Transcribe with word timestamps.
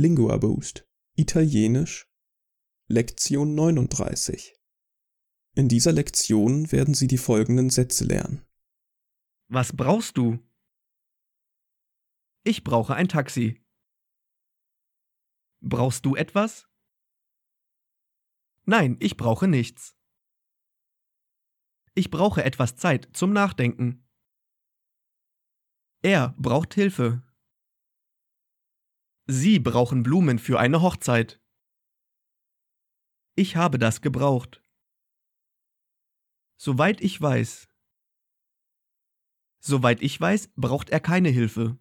Lingua 0.00 0.36
Boost 0.36 0.88
Italienisch 1.16 2.08
Lektion 2.86 3.56
39 3.56 4.54
In 5.56 5.66
dieser 5.66 5.90
Lektion 5.90 6.70
werden 6.70 6.94
Sie 6.94 7.08
die 7.08 7.18
folgenden 7.18 7.68
Sätze 7.68 8.04
lernen. 8.04 8.46
Was 9.48 9.74
brauchst 9.74 10.16
du? 10.16 10.38
Ich 12.44 12.62
brauche 12.62 12.94
ein 12.94 13.08
Taxi. 13.08 13.60
Brauchst 15.60 16.06
du 16.06 16.14
etwas? 16.14 16.68
Nein, 18.66 18.98
ich 19.00 19.16
brauche 19.16 19.48
nichts. 19.48 19.96
Ich 21.96 22.12
brauche 22.12 22.44
etwas 22.44 22.76
Zeit 22.76 23.08
zum 23.14 23.32
Nachdenken. 23.32 24.08
Er 26.02 26.36
braucht 26.38 26.74
Hilfe. 26.74 27.27
Sie 29.30 29.58
brauchen 29.58 30.02
Blumen 30.02 30.38
für 30.38 30.58
eine 30.58 30.80
Hochzeit. 30.80 31.38
Ich 33.36 33.56
habe 33.56 33.78
das 33.78 34.00
gebraucht. 34.00 34.64
Soweit 36.58 37.02
ich 37.02 37.20
weiß. 37.20 37.68
Soweit 39.60 40.00
ich 40.00 40.18
weiß, 40.18 40.48
braucht 40.56 40.88
er 40.88 41.00
keine 41.00 41.28
Hilfe. 41.28 41.76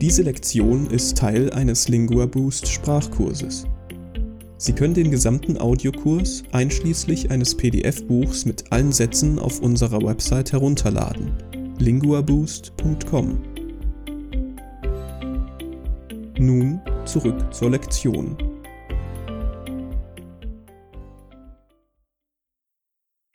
Diese 0.00 0.22
Lektion 0.22 0.86
ist 0.86 1.18
Teil 1.18 1.52
eines 1.52 1.88
Lingua 1.88 2.24
Boost 2.24 2.66
Sprachkurses. 2.66 3.66
Sie 4.56 4.72
können 4.72 4.94
den 4.94 5.10
gesamten 5.10 5.58
Audiokurs 5.58 6.44
einschließlich 6.50 7.30
eines 7.30 7.54
PDF-Buchs 7.54 8.46
mit 8.46 8.72
allen 8.72 8.90
Sätzen 8.90 9.38
auf 9.38 9.60
unserer 9.60 10.02
Website 10.02 10.52
herunterladen. 10.52 11.57
linguaboost.com 11.80 13.42
Nun 16.38 16.80
zurück 17.06 17.54
zur 17.54 17.70
Lektion. 17.70 18.36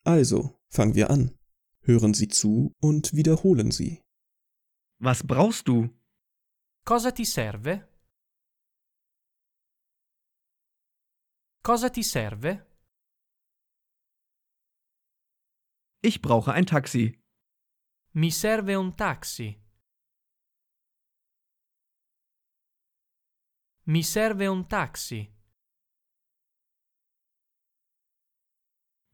Also, 0.03 0.59
fangen 0.69 0.95
wir 0.95 1.09
an. 1.09 1.37
Hören 1.81 2.13
Sie 2.13 2.27
zu 2.27 2.73
und 2.81 3.13
wiederholen 3.13 3.71
Sie. 3.71 4.01
Was 4.99 5.23
brauchst 5.23 5.67
du? 5.67 5.89
Cosa 6.85 7.11
ti 7.11 7.25
serve? 7.25 7.87
Cosa 11.63 11.89
ti 11.89 12.03
serve? 12.03 12.65
Ich 16.01 16.21
brauche 16.21 16.51
ein 16.51 16.65
Taxi. 16.65 17.22
Mi 18.15 18.29
serve 18.29 18.75
un 18.75 18.93
taxi. 18.93 19.59
Mi 23.85 24.03
serve 24.03 24.47
un 24.47 24.67
taxi. 24.67 25.33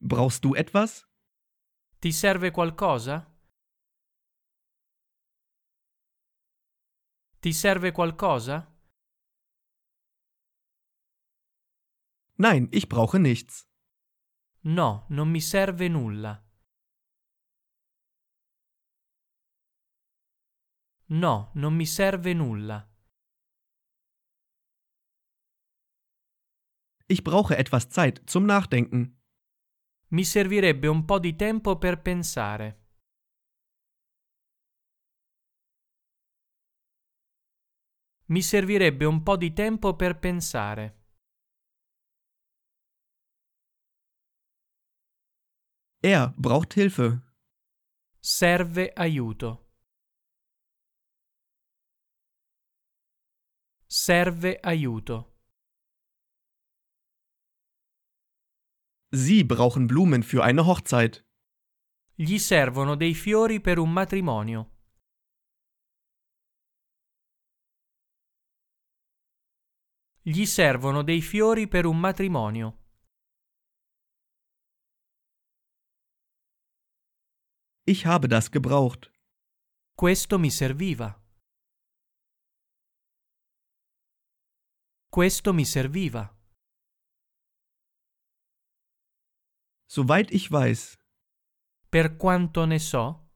Brauchst 0.01 0.41
du 0.41 0.53
etwas? 0.55 1.05
Ti 1.99 2.11
serve 2.11 2.51
qualcosa? 2.51 3.25
Ti 7.39 7.53
serve 7.53 7.91
qualcosa? 7.93 8.67
Nein, 12.35 12.67
ich 12.71 12.87
brauche 12.89 13.17
nichts. 13.17 13.65
No, 14.63 15.05
non 15.09 15.29
mi 15.29 15.39
serve 15.39 15.87
nulla. 15.87 16.48
No, 21.11 21.49
non 21.55 21.73
mi 21.73 21.87
serve 21.87 22.33
nulla. 22.33 22.87
Ich 27.07 27.23
brauche 27.23 27.57
etwas 27.57 27.89
Zeit 27.89 28.21
zum 28.29 28.45
Nachdenken. 28.45 29.19
Mi 30.09 30.23
servirebbe 30.23 30.87
un 30.87 31.05
po' 31.05 31.17
di 31.17 31.35
tempo 31.35 31.79
per 31.79 32.01
pensare. 32.01 32.77
Mi 38.25 38.43
servirebbe 38.43 39.05
un 39.05 39.23
po' 39.23 39.35
di 39.37 39.51
tempo 39.51 39.95
per 39.95 40.19
pensare. 40.19 40.97
Er 46.03 46.33
braucht 46.37 46.75
Hilfe. 46.75 47.23
Serve 48.19 48.93
aiuto. 48.93 49.68
Serve 53.91 54.59
aiuto. 54.61 55.35
Sie 59.11 59.43
brauchen 59.43 59.87
Blumen 59.87 60.21
für 60.21 60.43
eine 60.43 60.67
Hochzeit. 60.67 61.25
Gli 62.13 62.37
servono 62.37 62.95
dei 62.95 63.15
fiori 63.15 63.59
per 63.59 63.79
un 63.79 63.91
matrimonio. 63.91 64.77
Gli 70.21 70.45
servono 70.45 71.01
dei 71.01 71.23
fiori 71.23 71.67
per 71.67 71.87
un 71.87 71.99
matrimonio. 71.99 72.77
Ich 77.87 78.05
habe 78.05 78.27
das 78.27 78.51
gebraucht. 78.51 79.11
Questo 79.95 80.37
mi 80.37 80.51
serviva. 80.51 81.19
Questo 85.11 85.53
mi 85.53 85.65
serviva. 85.65 86.37
Soweit 89.87 90.31
ich 90.31 90.51
weiß. 90.51 90.97
Per 91.89 92.15
quanto 92.15 92.65
ne 92.65 92.77
so. 92.77 93.27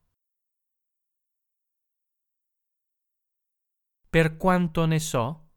Per 4.12 4.38
quanto 4.38 4.86
ne 4.86 5.00
so. 5.00 5.50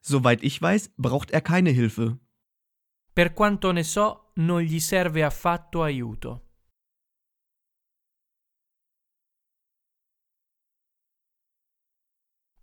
Soweit 0.00 0.42
ich 0.42 0.62
weiß, 0.62 0.94
braucht 0.96 1.32
er 1.32 1.42
keine 1.42 1.70
Hilfe. 1.72 2.18
Per 3.12 3.34
quanto 3.34 3.70
ne 3.72 3.84
so, 3.84 4.32
non 4.36 4.62
gli 4.62 4.80
serve 4.80 5.22
affatto 5.22 5.82
aiuto. 5.82 6.45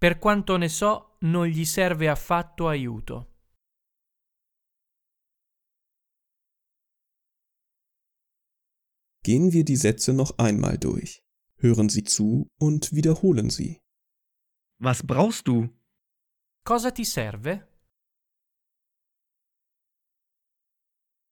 Per 0.04 0.20
quanto 0.20 0.58
ne 0.58 0.68
so, 0.68 1.16
non 1.22 1.46
gli 1.46 1.64
serve 1.64 2.10
affatto 2.10 2.68
aiuto. 2.68 3.32
Gehen 9.24 9.54
wir 9.54 9.64
die 9.64 9.78
Sätze 9.78 10.12
noch 10.12 10.38
einmal 10.38 10.78
durch. 10.78 11.24
Hören 11.56 11.88
Sie 11.88 12.04
zu 12.04 12.50
und 12.60 12.92
wiederholen 12.92 13.50
sie. 13.50 13.80
Was 14.82 15.04
brauchst 15.04 15.48
du? 15.48 15.70
Cosa 16.66 16.92
ti 16.92 17.06
serve? 17.06 17.66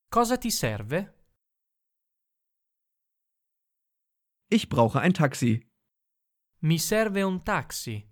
Cosa 0.10 0.38
ti 0.38 0.50
serve? 0.50 1.14
Ich 4.50 4.70
brauche 4.70 5.02
ein 5.02 5.14
Taxi. 5.14 5.70
Mi 6.62 6.80
serve 6.80 7.26
un 7.26 7.44
taxi. 7.44 8.11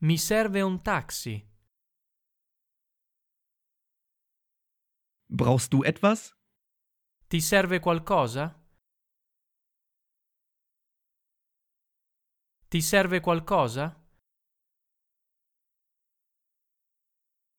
Mi 0.00 0.16
serve 0.16 0.62
un 0.62 0.80
taxi. 0.80 1.44
Brauchst 5.26 5.70
du 5.72 5.82
etwas? 5.82 6.32
Ti 7.26 7.40
serve 7.40 7.80
qualcosa? 7.80 8.54
Ti 12.68 12.80
serve 12.80 13.20
qualcosa? 13.20 14.00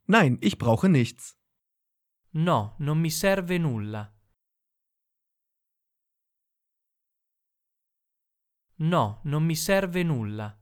Nein, 0.07 0.38
ich 0.41 0.57
brauche 0.57 0.88
nichts. 0.88 1.38
No, 2.31 2.75
non 2.80 3.00
mi 3.00 3.09
serve 3.12 3.57
nulla. 3.57 4.15
No, 8.75 9.19
non 9.25 9.44
mi 9.44 9.56
serve 9.56 10.03
nulla. 10.03 10.58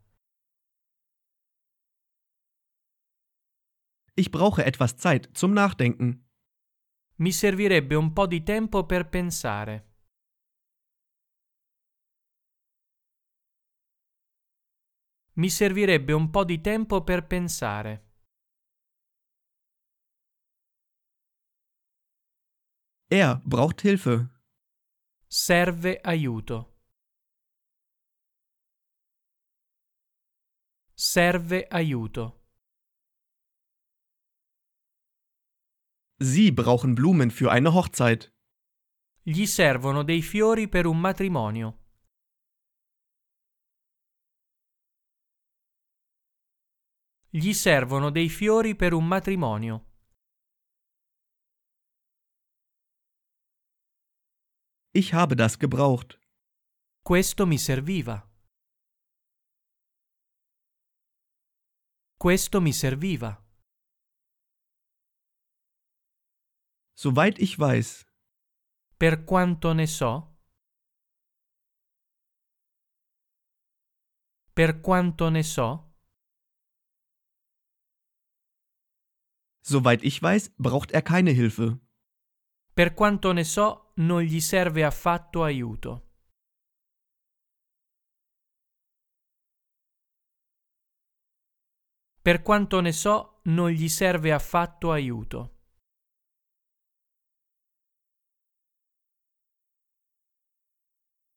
Ich 4.19 4.31
brauche 4.31 4.65
etwas 4.65 4.97
Zeit 4.97 5.29
zum 5.37 5.53
Nachdenken. 5.53 6.27
Mi 7.17 7.31
servirebbe 7.31 7.95
un 7.95 8.13
po' 8.13 8.25
di 8.25 8.41
tempo 8.41 8.83
per 8.83 9.09
pensare. 9.09 9.85
Mi 15.33 15.49
servirebbe 15.51 16.13
un 16.13 16.31
po' 16.31 16.43
di 16.43 16.59
tempo 16.61 17.03
per 17.03 17.27
pensare. 17.27 18.05
Er 23.11 23.39
braucht 23.45 23.83
Hilfe. 23.83 24.29
Serve 25.27 26.01
aiuto. 26.01 26.79
Serve 30.95 31.67
aiuto. 31.69 32.46
Sie 36.19 36.51
brauchen 36.51 36.95
Blumen 36.95 37.29
für 37.29 37.51
eine 37.51 37.73
Hochzeit. 37.73 38.33
Gli 39.21 39.45
servono 39.45 40.03
dei 40.03 40.23
fiori 40.23 40.67
per 40.67 40.87
un 40.87 40.99
matrimonio. 40.99 41.83
Gli 47.29 47.53
servono 47.53 48.09
dei 48.09 48.29
fiori 48.29 48.75
per 48.75 48.93
un 48.93 49.05
matrimonio. 49.05 49.85
Ich 54.93 55.13
habe 55.13 55.35
das 55.35 55.59
gebraucht. 55.59 56.19
Questo 57.03 57.45
mi 57.45 57.59
serviva. 57.59 58.27
Questo 62.17 62.59
mi 62.59 62.73
serviva. 62.73 63.46
Soweit 66.99 67.37
ich 67.37 67.59
weiß. 67.59 68.07
Per 68.97 69.23
quanto 69.23 69.71
ne 69.73 69.85
so. 69.85 70.35
Per 74.55 74.81
quanto 74.81 75.29
ne 75.29 75.43
so. 75.43 75.93
Soweit 79.61 80.01
ich 80.01 80.23
weiß, 80.23 80.55
braucht 80.57 80.91
er 80.91 81.03
keine 81.03 81.29
Hilfe. 81.29 81.79
Per 82.73 82.95
quanto 82.95 83.31
ne 83.31 83.43
so, 83.43 83.93
non 83.97 84.23
gli 84.23 84.39
serve 84.39 84.83
affatto 84.83 85.43
aiuto. 85.43 86.01
Per 92.23 92.41
quanto 92.41 92.81
ne 92.81 92.91
so, 92.91 93.41
non 93.43 93.69
gli 93.69 93.87
serve 93.87 94.33
affatto 94.33 94.91
aiuto. 94.91 95.56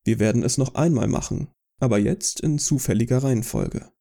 Wir 0.03 0.19
werden 0.19 0.43
es 0.43 0.57
noch 0.57 0.75
einmal 0.75 1.07
machen, 1.07 1.51
aber 1.79 1.99
jetzt 1.99 2.39
in 2.39 2.57
zufälliger 2.59 3.23
Reihenfolge. 3.23 3.91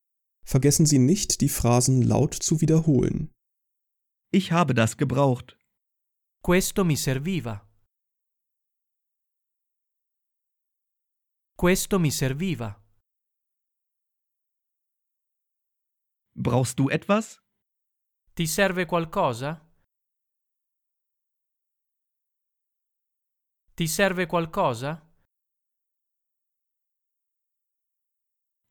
Vergessen 0.45 0.87
Sie 0.87 0.99
nicht, 0.99 1.41
die 1.43 1.49
Phrasen 1.49 2.03
laut 2.03 2.35
zu 2.35 2.61
wiederholen. 2.61 3.31
Ich 4.33 4.53
habe 4.53 4.75
das 4.75 4.97
gebraucht. 4.97 5.59
Questo 6.43 6.85
mi 6.85 6.97
serviva. 6.97 7.69
Questo 11.57 11.99
mi 11.99 12.11
serviva. 12.11 12.83
Brauchst 16.35 16.79
du 16.79 16.89
etwas? 16.89 17.39
Ti 18.35 18.47
serve 18.47 18.87
qualcosa? 18.87 19.61
Ti 23.75 23.87
serve 23.87 24.27
qualcosa? 24.27 25.10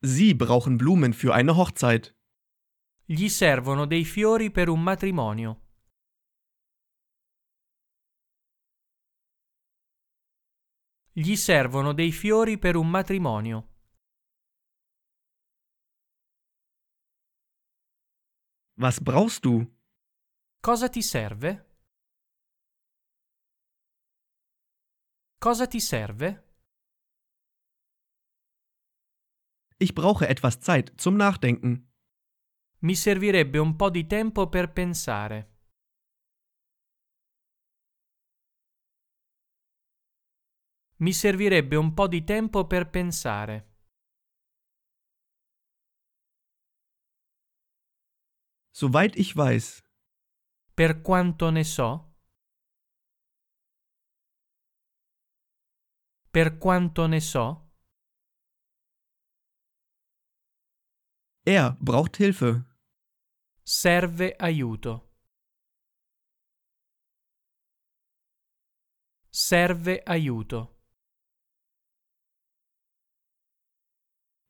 Sie 0.01 0.34
brauchen 0.34 0.78
Blumen 0.78 1.13
für 1.13 1.34
eine 1.34 1.57
Hochzeit. 1.57 2.16
Gli 3.04 3.28
servono 3.28 3.86
dei 3.86 4.06
fiori 4.06 4.50
per 4.50 4.69
un 4.69 4.81
matrimonio. 4.81 5.68
Gli 11.12 11.36
servono 11.36 11.92
dei 11.94 12.13
fiori 12.13 12.57
per 12.57 12.78
un 12.78 12.90
matrimonio. 12.90 13.68
Was 18.78 19.02
brauchst 19.02 19.44
du? 19.44 19.68
Cosa 20.62 20.88
ti 20.88 21.02
serve? 21.02 21.66
Cosa 25.38 25.68
ti 25.68 25.81
serve? 25.81 26.49
Ich 29.81 29.96
brauche 29.96 30.28
etwas 30.28 30.60
Zeit 30.60 30.92
zum 30.98 31.16
Nachdenken. 31.16 31.90
Mi 32.81 32.96
servirebbe 32.96 33.60
un 33.60 33.78
po' 33.78 33.90
di 33.90 34.06
tempo 34.06 34.50
per 34.50 34.74
pensare. 34.74 35.56
Mi 40.98 41.14
servirebbe 41.14 41.78
un 41.78 41.94
po' 41.94 42.10
di 42.10 42.26
tempo 42.26 42.68
per 42.68 42.90
pensare. 42.90 43.68
Soweit 48.72 49.16
ich 49.16 49.34
weiß. 49.36 49.81
Per 50.76 51.02
quanto 51.02 51.50
ne 51.52 51.64
so? 51.64 52.18
Per 56.31 56.58
quanto 56.58 57.08
ne 57.08 57.22
so? 57.22 57.69
Er 61.57 61.78
braucht 61.81 62.18
Hilfe. 62.18 62.63
Serve 63.63 64.40
aiuto. 64.40 64.94
Serve 69.31 70.04
aiuto. 70.06 70.62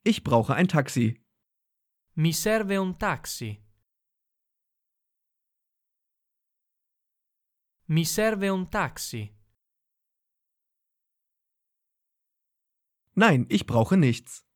Ich 0.04 0.26
brauche 0.26 0.56
ein 0.56 0.68
Taxi. 0.68 1.24
Mi 2.16 2.34
serve 2.34 2.78
un 2.78 2.98
taxi. 2.98 3.64
Mi 7.88 8.04
serve 8.04 8.50
un 8.50 8.70
taxi. 8.70 9.34
Nein, 13.16 13.46
ich 13.50 13.66
brauche 13.66 13.96
nichts. 13.96 14.49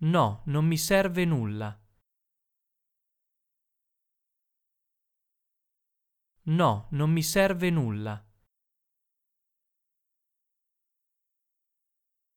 No, 0.00 0.42
non 0.46 0.64
mi 0.64 0.76
serve 0.78 1.24
nulla. 1.24 1.76
No, 6.44 6.86
non 6.92 7.10
mi 7.10 7.22
serve 7.22 7.70
nulla. 7.70 8.24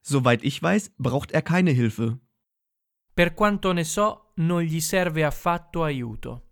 Soweit 0.04 0.44
ich 0.44 0.62
weiß, 0.62 0.96
braucht 0.98 1.32
er 1.32 1.44
keine 1.44 1.72
Hilfe. 1.72 2.20
Per 3.14 3.34
quanto 3.36 3.72
ne 3.74 3.84
so, 3.84 4.34
non 4.38 4.64
gli 4.64 4.82
serve 4.82 5.24
affatto 5.24 5.84
aiuto. 5.84 6.50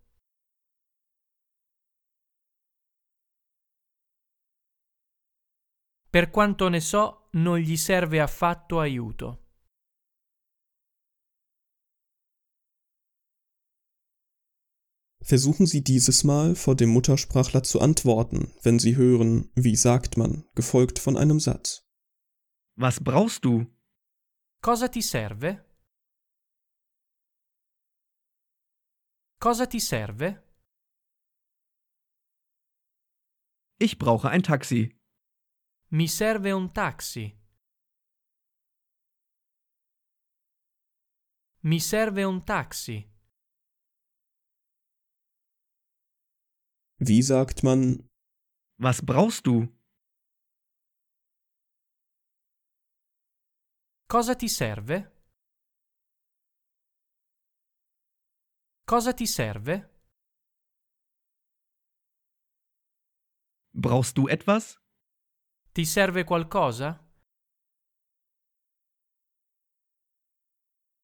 Per 6.09 6.29
quanto 6.29 6.69
ne 6.69 6.79
so, 6.79 7.29
non 7.31 7.57
gli 7.57 7.77
serve 7.77 8.19
affatto 8.21 8.79
aiuto. 8.79 9.48
Versuchen 15.29 15.67
Sie 15.67 15.83
dieses 15.83 16.23
Mal 16.23 16.55
vor 16.55 16.75
dem 16.75 16.89
Muttersprachler 16.89 17.61
zu 17.61 17.79
antworten, 17.81 18.51
wenn 18.63 18.79
Sie 18.79 18.95
hören, 18.95 19.51
wie 19.53 19.75
sagt 19.75 20.17
man, 20.17 20.43
gefolgt 20.55 20.97
von 20.97 21.15
einem 21.17 21.39
Satz. 21.39 21.87
Was 22.75 22.99
brauchst 22.99 23.45
du? 23.45 23.67
Cosa 24.63 24.87
ti 24.87 25.03
serve? 25.03 25.63
Cosa 29.39 29.67
ti 29.67 29.79
serve? 29.79 30.41
Ich 33.77 33.99
brauche 33.99 34.29
ein 34.31 34.41
Taxi. 34.41 34.99
Mi 35.91 36.07
serve 36.07 36.55
un 36.55 36.73
taxi. 36.73 37.39
Mi 41.61 41.79
serve 41.79 42.25
un 42.25 42.43
taxi. 42.43 43.18
Wie 47.01 47.21
sagt 47.21 47.63
man 47.63 48.09
Was 48.77 49.01
brauchst 49.05 49.47
du? 49.47 49.67
Cosa 54.07 54.35
ti 54.35 54.49
serve? 54.49 55.09
Cosa 58.85 59.13
ti 59.13 59.25
serve? 59.27 59.89
Brauchst 63.71 64.17
du 64.17 64.27
etwas? 64.27 64.77
Ti 65.71 65.85
serve 65.85 66.25
qualcosa? 66.25 66.99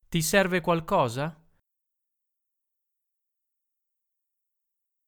Ti 0.10 0.22
serve 0.22 0.60
qualcosa? 0.60 1.45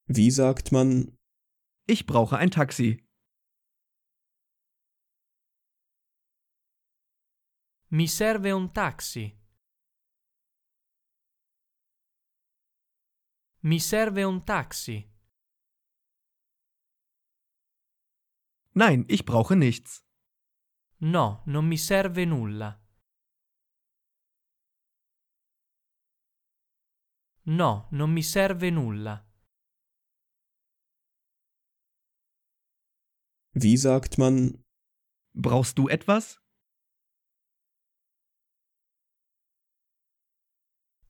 Wie 0.10 0.32
sagt 0.32 0.72
man 0.72 1.18
Ich 1.86 2.06
brauche 2.06 2.38
ein 2.38 2.50
Taxi. 2.50 3.04
Mi 7.90 8.08
serve 8.08 8.54
un 8.54 8.72
taxi. 8.74 9.38
Mi 13.64 13.80
serve 13.80 14.24
un 14.24 14.44
taxi. 14.46 15.10
Nein, 18.76 19.06
ich 19.10 19.26
brauche 19.26 19.56
nichts. 19.56 20.06
No, 21.00 21.44
non 21.46 21.66
mi 21.66 21.78
serve 21.78 22.26
nulla. 22.26 22.82
No, 27.44 27.88
non 27.92 28.12
mi 28.12 28.24
serve 28.24 28.70
nulla. 28.70 29.27
Wie 33.60 33.76
sagt 33.76 34.20
man 34.20 34.64
Brauchst 35.34 35.80
du 35.80 35.88
etwas? 35.88 36.40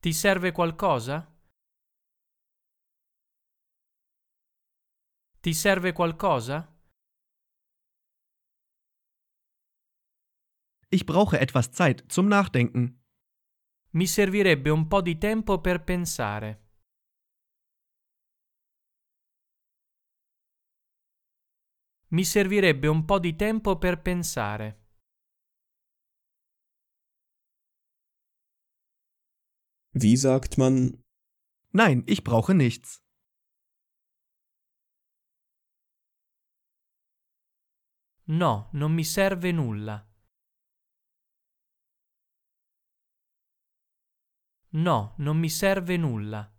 Ti 0.00 0.12
serve 0.14 0.52
qualcosa? 0.52 1.26
Ti 5.42 5.52
serve 5.52 5.92
qualcosa? 5.92 6.74
Ich 10.88 11.04
brauche 11.04 11.38
etwas 11.38 11.70
Zeit 11.72 12.10
zum 12.10 12.28
Nachdenken. 12.28 13.04
Mi 13.90 14.06
servirebbe 14.06 14.70
un 14.70 14.88
po' 14.88 15.02
di 15.02 15.18
tempo 15.18 15.60
per 15.60 15.84
pensare. 15.84 16.67
Mi 22.10 22.24
servirebbe 22.24 22.86
un 22.88 23.04
po' 23.04 23.18
di 23.18 23.36
tempo 23.36 23.76
per 23.76 24.00
pensare. 24.00 24.86
Wie 29.92 30.16
sagt 30.16 30.56
man 30.56 31.02
Nein, 31.70 32.02
ich 32.06 32.22
brauche 32.22 32.54
nichts. 32.54 33.02
No, 38.24 38.68
non 38.72 38.92
mi 38.92 39.04
serve 39.04 39.52
nulla. 39.52 40.06
No, 44.70 45.14
non 45.18 45.38
mi 45.38 45.48
serve 45.48 45.96
nulla. 45.96 46.57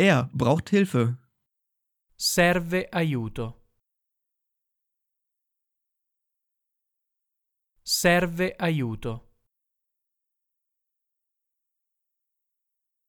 Er 0.00 0.30
braucht 0.32 0.70
Hilfe. 0.70 1.18
Serve 2.16 2.88
aiuto. 2.92 3.54
Serve 7.82 8.54
aiuto. 8.60 9.28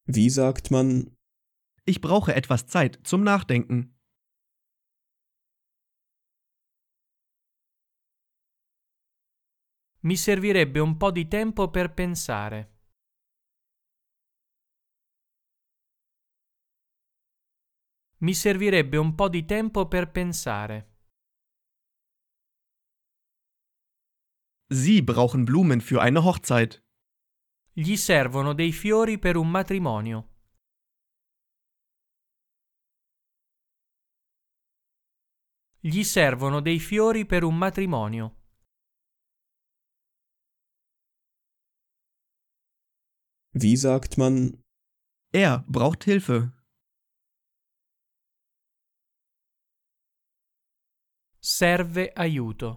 Wie 0.08 0.32
sagt 0.32 0.72
man 0.72 1.16
Ich 1.86 2.02
brauche 2.02 2.34
etwas 2.34 2.66
Zeit 2.66 3.00
zum 3.04 3.22
Nachdenken. 3.24 3.96
Mi 10.02 10.16
servirebbe 10.16 10.82
un 10.82 10.98
po' 10.98 11.12
di 11.12 11.28
tempo 11.28 11.70
per 11.70 11.94
pensare. 11.94 12.79
Mi 18.22 18.34
servirebbe 18.34 18.98
un 18.98 19.16
po' 19.16 19.30
di 19.30 19.46
tempo 19.46 19.88
per 19.88 20.12
pensare. 20.12 20.98
Sie 24.68 25.02
brauchen 25.02 25.46
Blumen 25.46 25.80
für 25.80 26.02
eine 26.02 26.20
Hochzeit. 26.20 26.84
Gli 27.72 27.96
servono 27.96 28.54
dei 28.54 28.74
fiori 28.74 29.18
per 29.18 29.38
un 29.38 29.50
matrimonio. 29.50 30.28
Gli 35.80 36.04
servono 36.04 36.60
dei 36.60 36.80
fiori 36.80 37.26
per 37.26 37.44
un 37.46 37.58
matrimonio. 37.58 38.36
Wie 43.54 43.78
sagt 43.78 44.18
man 44.18 44.62
Er 45.32 45.64
braucht 45.68 46.04
Hilfe. 46.04 46.59
Serve 51.52 52.14
aiuto. 52.16 52.72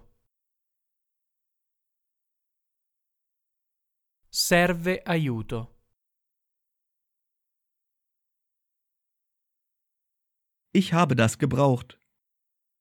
Serve 4.30 5.02
aiuto. 5.04 5.60
Ich 10.72 10.94
habe 10.94 11.14
das 11.14 11.36
gebraucht. 11.36 12.00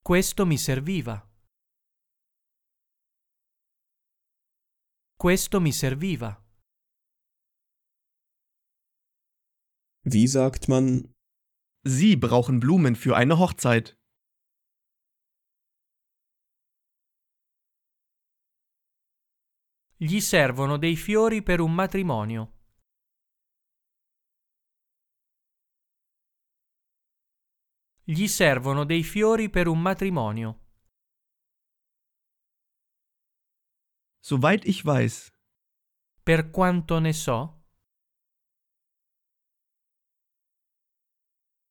Questo 0.02 0.46
mi 0.46 0.56
serviva. 0.56 1.30
Questo 5.18 5.60
mi 5.60 5.72
serviva. 5.72 6.42
Wie 10.04 10.26
sagt 10.26 10.68
man 10.68 11.14
Sie 11.84 12.16
brauchen 12.16 12.60
Blumen 12.60 12.96
für 12.96 13.14
eine 13.14 13.38
Hochzeit. 13.38 14.01
Gli 20.02 20.18
servono 20.18 20.78
dei 20.78 20.96
fiori 20.96 21.44
per 21.44 21.60
un 21.60 21.72
matrimonio. 21.72 22.58
Gli 28.02 28.26
servono 28.26 28.84
dei 28.84 29.04
fiori 29.04 29.48
per 29.48 29.68
un 29.68 29.80
matrimonio. 29.80 30.58
Soweit 34.18 34.66
ich 34.66 34.82
weiß. 34.82 35.28
Per 36.24 36.50
quanto 36.50 36.98
ne 36.98 37.12
so. 37.12 37.62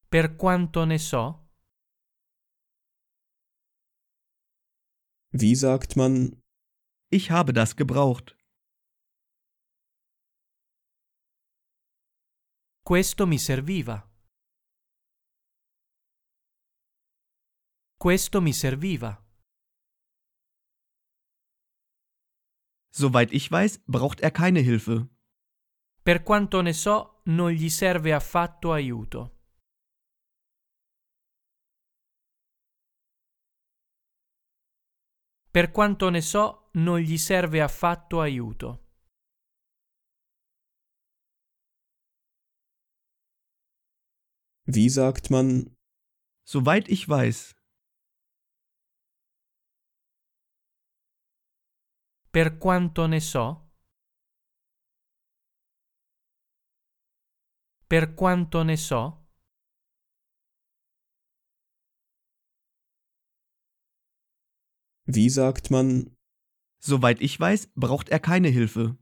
Per 0.07 0.37
quanto 0.37 0.85
ne 0.85 0.97
so. 0.97 1.49
Wie 5.33 5.53
sagt 5.55 5.97
man 5.97 6.40
Ich 7.13 7.29
habe 7.29 7.51
das 7.51 7.75
gebraucht. 7.75 8.37
Questo 12.85 13.27
mi 13.27 13.37
serviva. 13.37 14.09
Questo 17.97 18.39
mi 18.41 18.53
serviva. 18.53 19.21
Soweit 22.93 23.33
ich 23.33 23.51
weiß, 23.51 23.83
braucht 23.87 24.21
er 24.21 24.31
keine 24.31 24.61
Hilfe. 24.61 25.09
Per 26.03 26.23
quanto 26.23 26.61
ne 26.61 26.73
so, 26.73 27.21
non 27.25 27.51
gli 27.51 27.69
serve 27.69 28.13
affatto 28.13 28.71
aiuto. 28.71 29.37
Per 35.51 35.71
quanto 35.71 36.09
ne 36.09 36.21
so, 36.21 36.60
non 36.73 36.99
gli 36.99 37.17
serve 37.17 37.61
affatto 37.61 38.21
aiuto. 38.21 38.79
Wie 44.65 44.89
sagt 44.89 45.29
man? 45.29 45.75
Soweit 46.45 46.87
ich 46.87 47.07
weiß. 47.09 47.53
Per 52.31 52.57
quanto 52.57 53.07
ne 53.07 53.19
so? 53.19 53.69
Per 57.87 58.13
quanto 58.13 58.63
ne 58.63 58.77
so? 58.77 59.27
Wie 65.05 65.29
sagt 65.29 65.69
man? 65.71 66.15
Soweit 66.83 67.21
ich 67.21 67.39
weiß, 67.39 67.71
braucht 67.75 68.09
er 68.09 68.19
keine 68.19 68.49
Hilfe. 68.49 68.97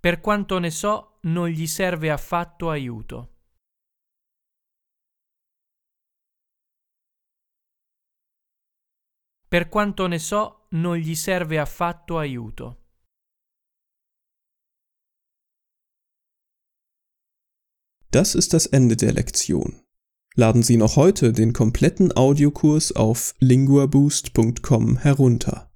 Per 0.00 0.20
quanto 0.20 0.58
ne 0.60 0.70
so, 0.70 1.18
non 1.22 1.48
gli 1.48 1.66
serve 1.66 2.10
affatto 2.10 2.70
aiuto. 2.70 3.28
Per 9.48 9.68
quanto 9.68 10.06
ne 10.06 10.18
so, 10.18 10.68
non 10.70 10.96
gli 10.96 11.16
serve 11.16 11.58
affatto 11.58 12.18
aiuto. 12.18 12.76
Das 18.12 18.34
ist 18.34 18.52
das 18.52 18.66
Ende 18.66 18.96
der 18.96 19.12
Lektion. 19.12 19.89
Laden 20.36 20.62
Sie 20.62 20.76
noch 20.76 20.96
heute 20.96 21.32
den 21.32 21.52
kompletten 21.52 22.16
Audiokurs 22.16 22.94
auf 22.94 23.34
linguaboost.com 23.40 24.98
herunter. 24.98 25.69